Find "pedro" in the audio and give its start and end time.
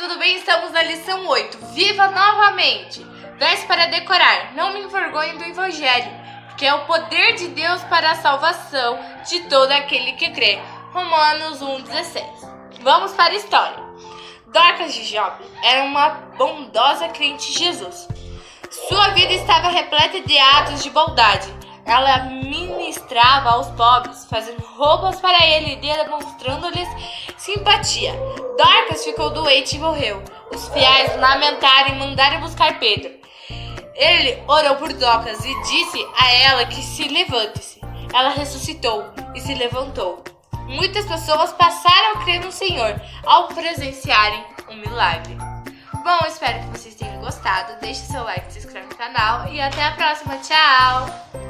32.78-33.10